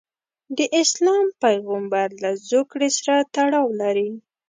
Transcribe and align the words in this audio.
د 0.57 0.59
اسلام 0.81 1.25
پیغمبرله 1.43 2.31
زوکړې 2.49 2.89
سره 2.97 3.15
تړاو 3.35 3.67
لري. 3.81 4.09